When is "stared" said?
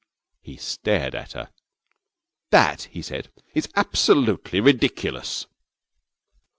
0.57-1.13